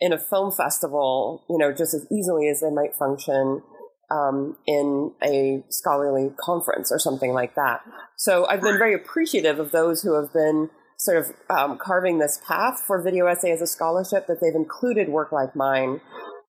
in 0.00 0.12
a 0.12 0.18
film 0.18 0.50
festival, 0.50 1.44
you 1.50 1.58
know, 1.58 1.70
just 1.70 1.94
as 1.94 2.06
easily 2.10 2.48
as 2.48 2.60
they 2.60 2.70
might 2.70 2.94
function 2.94 3.62
um, 4.10 4.56
in 4.66 5.12
a 5.22 5.62
scholarly 5.68 6.32
conference 6.40 6.90
or 6.90 6.98
something 6.98 7.32
like 7.32 7.54
that. 7.54 7.82
So 8.16 8.46
I've 8.46 8.60
been 8.60 8.78
very 8.78 8.94
appreciative 8.94 9.58
of 9.58 9.70
those 9.70 10.02
who 10.02 10.14
have 10.14 10.32
been 10.32 10.70
sort 10.98 11.18
of 11.18 11.32
um, 11.50 11.78
carving 11.78 12.18
this 12.18 12.40
path 12.46 12.82
for 12.86 13.02
video 13.02 13.26
essay 13.26 13.50
as 13.50 13.60
a 13.60 13.66
scholarship 13.66 14.26
that 14.28 14.38
they've 14.40 14.54
included 14.54 15.08
work 15.08 15.32
like 15.32 15.56
mine 15.56 16.00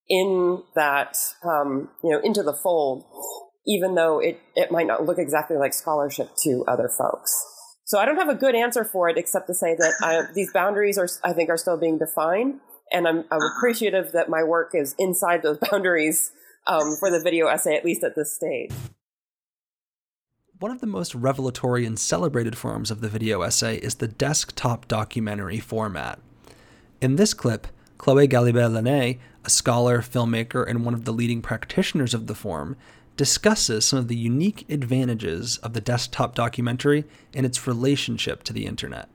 in 0.09 0.61
that 0.75 1.17
um, 1.43 1.89
you 2.03 2.11
know 2.11 2.19
into 2.19 2.43
the 2.43 2.53
fold 2.53 3.03
even 3.65 3.95
though 3.95 4.19
it, 4.19 4.39
it 4.55 4.71
might 4.71 4.87
not 4.87 5.05
look 5.05 5.17
exactly 5.17 5.57
like 5.57 5.73
scholarship 5.73 6.29
to 6.43 6.63
other 6.67 6.89
folks 6.89 7.31
so 7.85 7.99
i 7.99 8.05
don't 8.05 8.17
have 8.17 8.29
a 8.29 8.35
good 8.35 8.55
answer 8.55 8.83
for 8.83 9.09
it 9.09 9.17
except 9.17 9.47
to 9.47 9.53
say 9.53 9.75
that 9.75 9.93
I, 10.01 10.31
these 10.35 10.51
boundaries 10.51 10.97
are 10.97 11.09
i 11.23 11.33
think 11.33 11.49
are 11.49 11.57
still 11.57 11.77
being 11.77 11.97
defined 11.97 12.59
and 12.93 13.07
I'm, 13.07 13.25
I'm 13.31 13.41
appreciative 13.57 14.11
that 14.11 14.29
my 14.29 14.43
work 14.43 14.71
is 14.73 14.95
inside 14.97 15.41
those 15.41 15.57
boundaries 15.71 16.31
um, 16.67 16.95
for 16.99 17.09
the 17.09 17.19
video 17.19 17.47
essay, 17.47 17.75
at 17.75 17.83
least 17.83 18.03
at 18.03 18.15
this 18.15 18.33
stage. 18.33 18.71
One 20.59 20.71
of 20.71 20.79
the 20.79 20.87
most 20.87 21.13
revelatory 21.13 21.85
and 21.85 21.99
celebrated 21.99 22.57
forms 22.57 22.89
of 22.89 23.01
the 23.01 23.09
video 23.09 23.41
essay 23.41 23.77
is 23.77 23.95
the 23.95 24.07
desktop 24.07 24.87
documentary 24.87 25.59
format. 25.59 26.19
In 27.01 27.17
this 27.17 27.33
clip, 27.33 27.67
Chloé 27.97 28.29
Galibert-Laîné, 28.29 29.19
a 29.43 29.49
scholar, 29.49 30.01
filmmaker, 30.01 30.65
and 30.65 30.85
one 30.85 30.93
of 30.93 31.03
the 31.03 31.11
leading 31.11 31.41
practitioners 31.41 32.13
of 32.13 32.27
the 32.27 32.35
form, 32.35 32.77
discusses 33.15 33.85
some 33.85 33.99
of 33.99 34.07
the 34.07 34.15
unique 34.15 34.65
advantages 34.69 35.57
of 35.57 35.73
the 35.73 35.81
desktop 35.81 36.35
documentary 36.35 37.05
and 37.33 37.45
its 37.45 37.67
relationship 37.67 38.43
to 38.43 38.53
the 38.53 38.65
internet. 38.65 39.09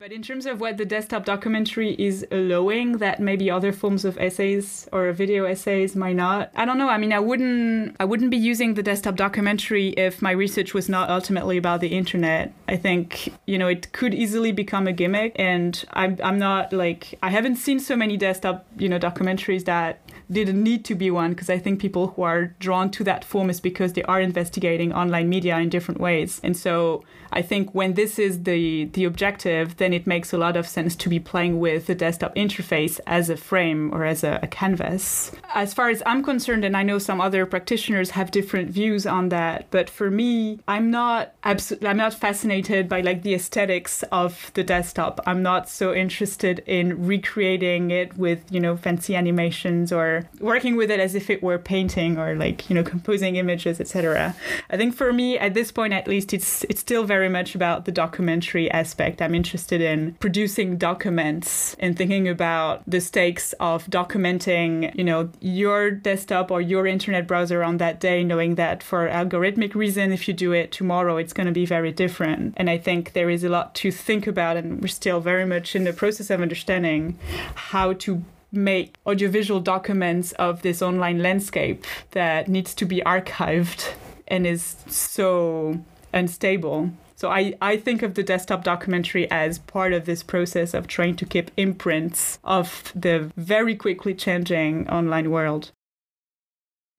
But 0.00 0.10
in 0.10 0.22
terms 0.22 0.44
of 0.46 0.60
what 0.60 0.76
the 0.76 0.84
desktop 0.84 1.24
documentary 1.24 1.94
is 1.96 2.26
allowing 2.32 2.98
that 2.98 3.20
maybe 3.20 3.48
other 3.48 3.72
forms 3.72 4.04
of 4.04 4.18
essays 4.18 4.88
or 4.90 5.12
video 5.12 5.44
essays 5.44 5.94
might 5.94 6.16
not, 6.16 6.50
I 6.56 6.64
don't 6.64 6.78
know. 6.78 6.88
I 6.88 6.98
mean, 6.98 7.12
I 7.12 7.20
wouldn't 7.20 7.94
I 8.00 8.04
wouldn't 8.04 8.32
be 8.32 8.36
using 8.36 8.74
the 8.74 8.82
desktop 8.82 9.14
documentary 9.14 9.90
if 9.90 10.20
my 10.20 10.32
research 10.32 10.74
was 10.74 10.88
not 10.88 11.10
ultimately 11.10 11.56
about 11.58 11.80
the 11.80 11.96
internet. 11.96 12.52
I 12.66 12.76
think, 12.76 13.32
you 13.46 13.56
know, 13.56 13.68
it 13.68 13.92
could 13.92 14.14
easily 14.14 14.50
become 14.50 14.88
a 14.88 14.92
gimmick 14.92 15.36
and 15.36 15.84
I'm 15.92 16.18
I'm 16.24 16.40
not 16.40 16.72
like 16.72 17.16
I 17.22 17.30
haven't 17.30 17.56
seen 17.56 17.78
so 17.78 17.94
many 17.94 18.16
desktop, 18.16 18.66
you 18.76 18.88
know, 18.88 18.98
documentaries 18.98 19.64
that 19.66 20.00
didn't 20.30 20.62
need 20.62 20.84
to 20.86 20.94
be 20.94 21.10
one 21.10 21.30
because 21.30 21.50
I 21.50 21.58
think 21.58 21.80
people 21.80 22.08
who 22.08 22.22
are 22.22 22.46
drawn 22.58 22.90
to 22.92 23.04
that 23.04 23.24
form 23.24 23.48
is 23.48 23.60
because 23.60 23.92
they 23.92 24.02
are 24.02 24.20
investigating 24.20 24.92
online 24.92 25.28
media 25.28 25.56
in 25.58 25.68
different 25.68 26.00
ways. 26.00 26.40
And 26.42 26.56
so 26.56 27.04
I 27.32 27.42
think 27.42 27.74
when 27.74 27.94
this 27.94 28.18
is 28.18 28.42
the 28.42 28.86
the 28.86 29.04
objective, 29.04 29.76
then 29.76 29.92
it 29.94 30.06
makes 30.06 30.32
a 30.32 30.38
lot 30.38 30.56
of 30.56 30.68
sense 30.68 30.94
to 30.96 31.08
be 31.08 31.18
playing 31.18 31.58
with 31.58 31.86
the 31.86 31.94
desktop 31.94 32.34
interface 32.36 33.00
as 33.06 33.30
a 33.30 33.36
frame 33.36 33.92
or 33.92 34.04
as 34.04 34.22
a, 34.22 34.38
a 34.42 34.46
canvas. 34.46 35.32
As 35.54 35.74
far 35.74 35.88
as 35.88 36.02
I'm 36.06 36.22
concerned, 36.22 36.64
and 36.64 36.76
I 36.76 36.82
know 36.82 36.98
some 36.98 37.20
other 37.20 37.46
practitioners 37.46 38.10
have 38.10 38.30
different 38.30 38.70
views 38.70 39.06
on 39.06 39.30
that, 39.30 39.66
but 39.70 39.90
for 39.90 40.10
me, 40.10 40.60
I'm 40.68 40.90
not 40.90 41.34
absolutely 41.42 41.88
I'm 41.88 41.96
not 41.96 42.14
fascinated 42.14 42.88
by 42.88 43.00
like 43.00 43.22
the 43.22 43.34
aesthetics 43.34 44.02
of 44.12 44.52
the 44.54 44.62
desktop. 44.62 45.20
I'm 45.26 45.42
not 45.42 45.68
so 45.68 45.92
interested 45.92 46.60
in 46.66 47.06
recreating 47.06 47.90
it 47.90 48.16
with 48.16 48.40
you 48.50 48.60
know 48.60 48.76
fancy 48.76 49.16
animations 49.16 49.92
or 49.92 50.28
working 50.40 50.76
with 50.76 50.90
it 50.90 51.00
as 51.00 51.14
if 51.14 51.30
it 51.30 51.42
were 51.42 51.58
painting 51.58 52.18
or 52.18 52.36
like 52.36 52.68
you 52.70 52.74
know 52.74 52.84
composing 52.84 53.36
images, 53.36 53.80
etc. 53.80 54.36
I 54.70 54.76
think 54.76 54.94
for 54.94 55.12
me, 55.12 55.36
at 55.38 55.54
this 55.54 55.72
point 55.72 55.92
at 55.92 56.06
least, 56.06 56.32
it's 56.32 56.64
it's 56.64 56.80
still 56.80 57.04
very 57.04 57.24
very 57.24 57.32
much 57.32 57.54
about 57.54 57.86
the 57.86 57.92
documentary 57.92 58.70
aspect. 58.70 59.22
I'm 59.22 59.34
interested 59.34 59.73
in 59.80 60.14
producing 60.14 60.76
documents 60.76 61.76
and 61.78 61.96
thinking 61.96 62.28
about 62.28 62.82
the 62.86 63.00
stakes 63.00 63.52
of 63.60 63.86
documenting, 63.86 64.94
you 64.94 65.04
know, 65.04 65.30
your 65.40 65.90
desktop 65.90 66.50
or 66.50 66.60
your 66.60 66.86
internet 66.86 67.26
browser 67.26 67.62
on 67.62 67.78
that 67.78 68.00
day, 68.00 68.24
knowing 68.24 68.56
that 68.56 68.82
for 68.82 69.08
algorithmic 69.08 69.74
reason, 69.74 70.12
if 70.12 70.28
you 70.28 70.34
do 70.34 70.52
it 70.52 70.72
tomorrow, 70.72 71.16
it's 71.16 71.32
going 71.32 71.46
to 71.46 71.52
be 71.52 71.66
very 71.66 71.92
different. 71.92 72.54
And 72.56 72.68
I 72.70 72.78
think 72.78 73.12
there 73.12 73.30
is 73.30 73.44
a 73.44 73.48
lot 73.48 73.74
to 73.76 73.90
think 73.90 74.26
about, 74.26 74.56
and 74.56 74.80
we're 74.80 74.88
still 74.88 75.20
very 75.20 75.46
much 75.46 75.74
in 75.74 75.84
the 75.84 75.92
process 75.92 76.30
of 76.30 76.40
understanding 76.40 77.18
how 77.54 77.92
to 77.94 78.22
make 78.52 78.96
audiovisual 79.06 79.60
documents 79.60 80.32
of 80.32 80.62
this 80.62 80.80
online 80.80 81.20
landscape 81.20 81.84
that 82.12 82.48
needs 82.48 82.74
to 82.74 82.84
be 82.84 83.00
archived 83.00 83.92
and 84.28 84.46
is 84.46 84.76
so 84.86 85.78
unstable. 86.14 86.90
So 87.16 87.30
I, 87.30 87.54
I 87.60 87.76
think 87.76 88.02
of 88.02 88.14
the 88.14 88.22
desktop 88.22 88.64
documentary 88.64 89.30
as 89.30 89.58
part 89.58 89.92
of 89.92 90.04
this 90.04 90.22
process 90.22 90.74
of 90.74 90.86
trying 90.86 91.16
to 91.16 91.26
keep 91.26 91.50
imprints 91.56 92.38
of 92.42 92.92
the 92.94 93.30
very 93.36 93.76
quickly 93.76 94.14
changing 94.14 94.88
online 94.88 95.30
world. 95.30 95.70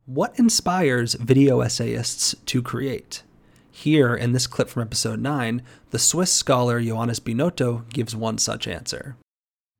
What 0.05 0.37
inspires 0.37 1.15
video 1.15 1.61
essayists 1.61 2.35
to 2.45 2.61
create? 2.61 3.23
Here, 3.71 4.15
in 4.15 4.31
this 4.31 4.47
clip 4.47 4.69
from 4.69 4.83
episode 4.83 5.19
9, 5.19 5.61
the 5.89 5.99
Swiss 5.99 6.31
scholar 6.31 6.81
Johannes 6.81 7.19
Binotto 7.19 7.89
gives 7.89 8.15
one 8.15 8.37
such 8.37 8.67
answer. 8.67 9.17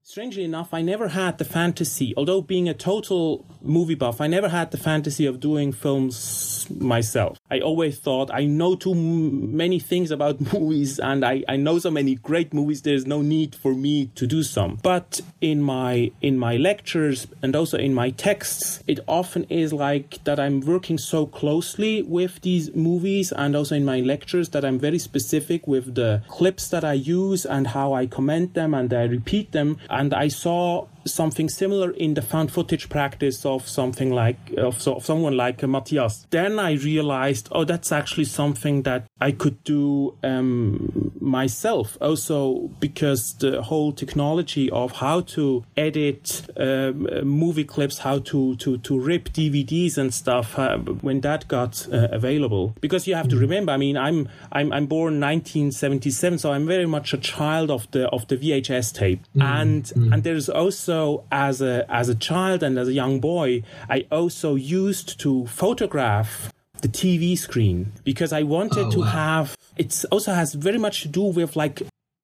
Strangely 0.07 0.43
enough, 0.43 0.71
I 0.71 0.83
never 0.83 1.07
had 1.07 1.39
the 1.39 1.43
fantasy, 1.43 2.13
although 2.15 2.39
being 2.39 2.69
a 2.69 2.75
total 2.75 3.43
movie 3.59 3.95
buff. 3.95 4.21
I 4.21 4.27
never 4.27 4.49
had 4.49 4.69
the 4.69 4.77
fantasy 4.77 5.25
of 5.25 5.39
doing 5.39 5.71
films 5.71 6.67
myself. 6.69 7.39
I 7.49 7.59
always 7.59 7.97
thought 7.97 8.29
I 8.31 8.45
know 8.45 8.75
too 8.75 8.93
many 8.93 9.79
things 9.79 10.11
about 10.11 10.39
movies 10.53 10.99
and 10.99 11.25
I, 11.25 11.43
I 11.49 11.55
know 11.55 11.79
so 11.79 11.89
many 11.89 12.13
great 12.13 12.53
movies. 12.53 12.83
There's 12.83 13.07
no 13.07 13.23
need 13.23 13.55
for 13.55 13.73
me 13.73 14.11
to 14.13 14.27
do 14.27 14.43
some. 14.43 14.77
But 14.83 15.21
in 15.41 15.63
my 15.63 16.11
in 16.21 16.37
my 16.37 16.57
lectures 16.57 17.25
and 17.41 17.55
also 17.55 17.79
in 17.79 17.95
my 17.95 18.11
texts, 18.11 18.83
it 18.85 18.99
often 19.07 19.45
is 19.45 19.73
like 19.73 20.23
that 20.25 20.39
I'm 20.39 20.61
working 20.61 20.99
so 20.99 21.25
closely 21.25 22.03
with 22.03 22.41
these 22.41 22.75
movies 22.75 23.31
and 23.31 23.55
also 23.55 23.73
in 23.73 23.85
my 23.85 24.01
lectures 24.01 24.49
that 24.49 24.63
I'm 24.63 24.77
very 24.77 24.99
specific 24.99 25.65
with 25.65 25.95
the 25.95 26.21
clips 26.27 26.67
that 26.67 26.83
I 26.83 26.93
use 26.93 27.43
and 27.43 27.65
how 27.65 27.93
I 27.93 28.05
comment 28.05 28.53
them 28.53 28.75
and 28.75 28.93
I 28.93 29.05
repeat 29.05 29.51
them. 29.51 29.77
And 29.95 30.13
I 30.13 30.27
saw 30.27 30.87
something 31.05 31.49
similar 31.49 31.91
in 31.91 32.15
the 32.15 32.21
found 32.21 32.51
footage 32.51 32.89
practice 32.89 33.45
of 33.45 33.67
something 33.67 34.11
like 34.11 34.37
of, 34.57 34.81
so, 34.81 34.95
of 34.95 35.05
someone 35.05 35.37
like 35.37 35.63
uh, 35.63 35.67
Matthias. 35.67 36.25
Then 36.31 36.59
I 36.59 36.73
realized, 36.73 37.47
oh, 37.51 37.63
that's 37.63 37.91
actually 37.91 38.25
something 38.25 38.83
that 38.83 39.05
I 39.21 39.31
could 39.31 39.63
do 39.63 40.17
um, 40.23 41.11
myself. 41.19 41.97
Also, 42.01 42.69
because 42.79 43.35
the 43.35 43.61
whole 43.61 43.91
technology 43.91 44.69
of 44.71 44.93
how 44.93 45.21
to 45.21 45.63
edit 45.77 46.49
um, 46.57 47.07
movie 47.23 47.63
clips, 47.63 47.99
how 47.99 48.19
to 48.19 48.55
to 48.57 48.77
to 48.79 48.99
rip 48.99 49.29
DVDs 49.29 49.97
and 49.97 50.13
stuff, 50.13 50.57
uh, 50.57 50.77
when 50.77 51.21
that 51.21 51.47
got 51.47 51.87
uh, 51.91 52.07
available. 52.11 52.75
Because 52.81 53.07
you 53.07 53.15
have 53.15 53.27
to 53.29 53.37
remember, 53.37 53.71
I 53.71 53.77
mean, 53.77 53.97
I'm 53.97 54.27
I'm 54.51 54.71
I'm 54.73 54.87
born 54.87 55.19
1977, 55.19 56.39
so 56.39 56.51
I'm 56.51 56.65
very 56.65 56.85
much 56.85 57.13
a 57.13 57.17
child 57.17 57.69
of 57.69 57.89
the 57.91 58.07
of 58.09 58.27
the 58.27 58.37
VHS 58.37 58.93
tape, 58.93 59.21
mm. 59.35 59.43
and 59.43 59.83
mm. 59.83 60.13
and 60.13 60.23
there's 60.23 60.49
also 60.49 60.94
also 60.95 61.25
as 61.31 61.61
a 61.61 61.85
as 61.89 62.09
a 62.09 62.15
child 62.15 62.63
and 62.63 62.77
as 62.77 62.87
a 62.87 62.93
young 62.93 63.19
boy, 63.19 63.63
I 63.89 64.05
also 64.11 64.55
used 64.55 65.19
to 65.19 65.45
photograph 65.47 66.51
the 66.81 66.87
TV 66.87 67.37
screen 67.37 67.91
because 68.03 68.31
I 68.33 68.43
wanted 68.43 68.87
oh, 68.87 68.91
to 68.91 68.99
wow. 68.99 69.05
have. 69.05 69.57
It 69.77 70.05
also 70.11 70.33
has 70.33 70.53
very 70.53 70.77
much 70.77 71.01
to 71.01 71.07
do 71.07 71.23
with 71.23 71.55
like 71.55 71.81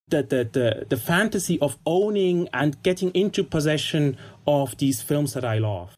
the, 0.07 0.23
the, 0.23 0.49
the, 0.57 0.85
the 0.89 0.97
fantasy 0.97 1.59
of 1.59 1.77
owning 1.85 2.49
and 2.53 2.81
getting 2.83 3.11
into 3.11 3.43
possession 3.43 4.17
of 4.45 4.77
these 4.77 5.01
films 5.01 5.33
that 5.33 5.45
I 5.45 5.57
love. 5.57 5.95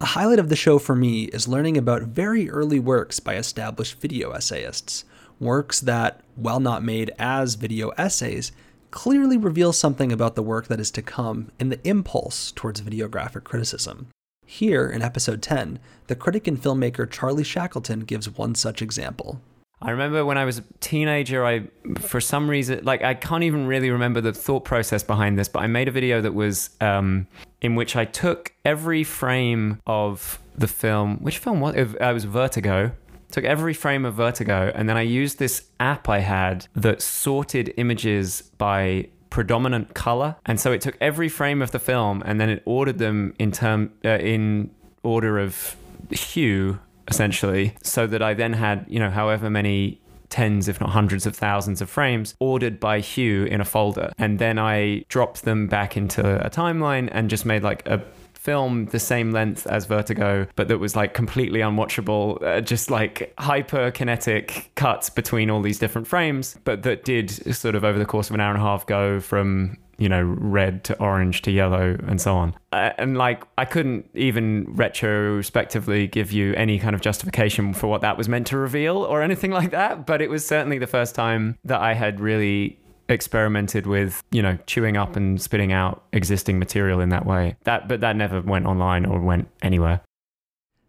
A 0.00 0.06
highlight 0.06 0.38
of 0.38 0.48
the 0.48 0.56
show 0.56 0.78
for 0.78 0.94
me 0.94 1.24
is 1.24 1.48
learning 1.48 1.76
about 1.76 2.02
very 2.02 2.48
early 2.50 2.78
works 2.78 3.20
by 3.20 3.34
established 3.34 4.00
video 4.00 4.32
essayists, 4.32 5.04
works 5.40 5.80
that, 5.80 6.20
while 6.36 6.60
not 6.60 6.84
made 6.84 7.10
as 7.18 7.54
video 7.54 7.88
essays, 7.98 8.52
clearly 8.90 9.36
reveals 9.36 9.78
something 9.78 10.12
about 10.12 10.34
the 10.34 10.42
work 10.42 10.68
that 10.68 10.80
is 10.80 10.90
to 10.92 11.02
come 11.02 11.50
in 11.58 11.68
the 11.68 11.80
impulse 11.86 12.52
towards 12.52 12.80
videographic 12.80 13.44
criticism. 13.44 14.08
Here, 14.46 14.88
in 14.88 15.02
episode 15.02 15.42
10, 15.42 15.78
the 16.06 16.16
critic 16.16 16.46
and 16.46 16.60
filmmaker 16.60 17.08
Charlie 17.10 17.44
Shackleton 17.44 18.00
gives 18.00 18.30
one 18.30 18.54
such 18.54 18.80
example. 18.80 19.40
I 19.80 19.90
remember 19.90 20.24
when 20.24 20.38
I 20.38 20.44
was 20.44 20.58
a 20.58 20.64
teenager, 20.80 21.44
I, 21.44 21.68
for 22.00 22.20
some 22.20 22.50
reason, 22.50 22.84
like 22.84 23.02
I 23.02 23.14
can't 23.14 23.44
even 23.44 23.66
really 23.66 23.90
remember 23.90 24.20
the 24.20 24.32
thought 24.32 24.64
process 24.64 25.02
behind 25.02 25.38
this, 25.38 25.48
but 25.48 25.60
I 25.60 25.66
made 25.68 25.86
a 25.86 25.92
video 25.92 26.20
that 26.20 26.34
was 26.34 26.70
um, 26.80 27.28
in 27.60 27.76
which 27.76 27.94
I 27.94 28.04
took 28.04 28.52
every 28.64 29.04
frame 29.04 29.80
of 29.86 30.40
the 30.56 30.66
film. 30.66 31.18
Which 31.18 31.38
film 31.38 31.60
was 31.60 31.76
it? 31.76 31.94
It 32.00 32.12
was 32.12 32.24
Vertigo 32.24 32.92
took 33.30 33.44
every 33.44 33.74
frame 33.74 34.04
of 34.04 34.14
Vertigo, 34.14 34.72
and 34.74 34.88
then 34.88 34.96
I 34.96 35.02
used 35.02 35.38
this 35.38 35.64
app 35.80 36.08
I 36.08 36.20
had 36.20 36.66
that 36.74 37.02
sorted 37.02 37.74
images 37.76 38.42
by 38.58 39.08
predominant 39.30 39.94
color, 39.94 40.36
and 40.46 40.58
so 40.58 40.72
it 40.72 40.80
took 40.80 40.96
every 41.00 41.28
frame 41.28 41.62
of 41.62 41.70
the 41.70 41.78
film 41.78 42.22
and 42.24 42.40
then 42.40 42.48
it 42.48 42.62
ordered 42.64 42.98
them 42.98 43.34
in 43.38 43.52
term 43.52 43.92
uh, 44.04 44.10
in 44.18 44.70
order 45.02 45.38
of 45.38 45.76
hue, 46.10 46.78
essentially, 47.06 47.74
so 47.82 48.06
that 48.06 48.22
I 48.22 48.34
then 48.34 48.54
had 48.54 48.86
you 48.88 48.98
know 48.98 49.10
however 49.10 49.50
many 49.50 50.00
tens, 50.28 50.68
if 50.68 50.80
not 50.80 50.90
hundreds 50.90 51.26
of 51.26 51.34
thousands 51.34 51.80
of 51.80 51.88
frames 51.88 52.34
ordered 52.38 52.78
by 52.78 53.00
hue 53.00 53.44
in 53.44 53.60
a 53.60 53.64
folder. 53.64 54.12
And 54.18 54.38
then 54.38 54.58
I 54.58 55.04
dropped 55.08 55.44
them 55.44 55.68
back 55.68 55.96
into 55.96 56.44
a 56.44 56.50
timeline 56.50 57.08
and 57.12 57.30
just 57.30 57.46
made 57.46 57.62
like 57.62 57.86
a 57.86 58.02
film 58.38 58.86
the 58.86 59.00
same 59.00 59.32
length 59.32 59.66
as 59.66 59.84
Vertigo, 59.86 60.46
but 60.56 60.68
that 60.68 60.78
was 60.78 60.94
like 60.94 61.12
completely 61.12 61.60
unwatchable, 61.60 62.42
uh, 62.42 62.60
just 62.60 62.90
like 62.90 63.34
hyper 63.38 63.90
kinetic 63.90 64.70
cuts 64.76 65.10
between 65.10 65.50
all 65.50 65.60
these 65.60 65.78
different 65.78 66.06
frames, 66.06 66.56
but 66.64 66.82
that 66.84 67.04
did 67.04 67.30
sort 67.54 67.74
of 67.74 67.84
over 67.84 67.98
the 67.98 68.06
course 68.06 68.30
of 68.30 68.34
an 68.34 68.40
hour 68.40 68.50
and 68.50 68.60
a 68.60 68.64
half 68.64 68.86
go 68.86 69.20
from 69.20 69.76
you 69.98 70.08
know, 70.08 70.22
red 70.22 70.84
to 70.84 70.96
orange 71.00 71.42
to 71.42 71.50
yellow 71.50 71.98
and 72.06 72.20
so 72.20 72.36
on. 72.36 72.54
Uh, 72.72 72.92
and 72.98 73.18
like, 73.18 73.42
I 73.58 73.64
couldn't 73.64 74.08
even 74.14 74.64
retrospectively 74.68 76.06
give 76.06 76.30
you 76.30 76.54
any 76.54 76.78
kind 76.78 76.94
of 76.94 77.00
justification 77.00 77.74
for 77.74 77.88
what 77.88 78.00
that 78.02 78.16
was 78.16 78.28
meant 78.28 78.46
to 78.48 78.56
reveal 78.56 78.98
or 78.98 79.22
anything 79.22 79.50
like 79.50 79.72
that. 79.72 80.06
But 80.06 80.22
it 80.22 80.30
was 80.30 80.46
certainly 80.46 80.78
the 80.78 80.86
first 80.86 81.16
time 81.16 81.58
that 81.64 81.80
I 81.80 81.94
had 81.94 82.20
really 82.20 82.78
experimented 83.08 83.86
with, 83.86 84.22
you 84.30 84.42
know, 84.42 84.58
chewing 84.66 84.96
up 84.96 85.16
and 85.16 85.40
spitting 85.40 85.72
out 85.72 86.04
existing 86.12 86.58
material 86.58 87.00
in 87.00 87.08
that 87.08 87.26
way. 87.26 87.56
That 87.64 87.88
but 87.88 88.00
that 88.00 88.16
never 88.16 88.40
went 88.40 88.66
online 88.66 89.06
or 89.06 89.20
went 89.20 89.48
anywhere. 89.62 90.00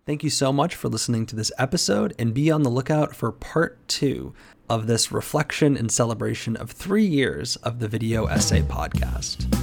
Thank 0.05 0.23
you 0.23 0.29
so 0.29 0.51
much 0.51 0.75
for 0.75 0.89
listening 0.89 1.25
to 1.27 1.35
this 1.35 1.51
episode 1.59 2.15
and 2.17 2.33
be 2.33 2.49
on 2.49 2.63
the 2.63 2.69
lookout 2.69 3.15
for 3.15 3.31
part 3.31 3.87
2 3.89 4.33
of 4.67 4.87
this 4.87 5.11
reflection 5.11 5.77
and 5.77 5.91
celebration 5.91 6.55
of 6.55 6.71
3 6.71 7.05
years 7.05 7.57
of 7.57 7.79
the 7.79 7.87
Video 7.87 8.25
Essay 8.25 8.61
podcast. 8.61 9.58